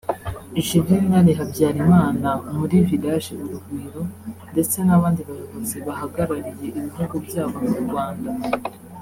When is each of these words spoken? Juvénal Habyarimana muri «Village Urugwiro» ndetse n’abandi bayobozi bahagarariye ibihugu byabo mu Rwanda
Juvénal 0.65 1.27
Habyarimana 1.39 2.29
muri 2.55 2.75
«Village 2.89 3.27
Urugwiro» 3.43 4.01
ndetse 4.51 4.77
n’abandi 4.83 5.21
bayobozi 5.27 5.77
bahagarariye 5.87 6.65
ibihugu 6.79 7.15
byabo 7.25 7.57
mu 7.69 7.75
Rwanda 7.85 8.29